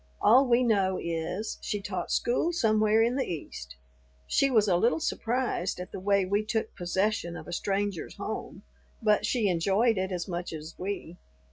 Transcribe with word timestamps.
All 0.19 0.47
we 0.49 0.63
know 0.63 0.99
is, 0.99 1.59
she 1.61 1.79
taught 1.79 2.09
school 2.09 2.51
somewhere 2.51 3.03
in 3.03 3.17
the 3.17 3.25
East. 3.27 3.75
She 4.25 4.49
was 4.49 4.67
a 4.67 4.75
little 4.75 4.99
surprised 4.99 5.79
at 5.79 5.91
the 5.91 5.99
way 5.99 6.25
we 6.25 6.43
took 6.43 6.75
possession 6.75 7.37
of 7.37 7.47
a 7.47 7.53
stranger's 7.53 8.15
home, 8.15 8.63
but 9.03 9.27
she 9.27 9.47
enjoyed 9.47 9.99
it 9.99 10.11
as 10.11 10.27
much 10.27 10.53
as 10.53 10.73
we. 10.79 11.17